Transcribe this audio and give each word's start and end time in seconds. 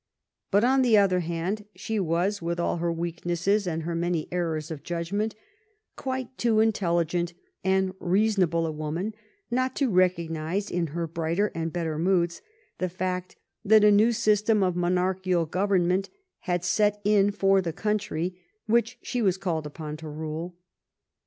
But, 0.49 0.63
on 0.63 0.81
the 0.81 0.97
other 0.97 1.19
hand, 1.19 1.65
she 1.75 1.99
was, 1.99 2.41
with 2.41 2.59
all 2.59 2.77
her 2.77 2.91
weak 2.91 3.23
nesses 3.23 3.67
and 3.67 3.83
her 3.83 3.93
many 3.93 4.27
errors 4.31 4.71
of 4.71 4.81
judgment, 4.81 5.35
quite 5.95 6.35
too 6.39 6.59
in 6.59 6.71
telligent 6.71 7.33
and 7.63 7.93
reasonable 7.99 8.65
a 8.65 8.71
woman 8.71 9.13
not 9.51 9.75
to 9.75 9.91
recognize, 9.91 10.71
in 10.71 10.87
her 10.87 11.05
brighter 11.05 11.51
and 11.53 11.71
better 11.71 11.99
moods, 11.99 12.41
the 12.79 12.89
fact 12.89 13.35
that 13.63 13.83
a 13.83 13.91
new 13.91 14.11
system 14.11 14.63
of 14.63 14.75
monarchical 14.75 15.45
government 15.45 16.09
had 16.39 16.63
set 16.65 16.99
in 17.05 17.29
for 17.29 17.61
the 17.61 17.71
country 17.71 18.41
which 18.65 18.97
she 19.03 19.21
was 19.21 19.37
called 19.37 19.67
upon 19.67 19.97
to 19.97 20.09
rule. 20.09 20.57